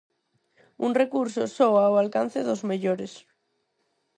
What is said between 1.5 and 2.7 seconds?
só ao alcance dos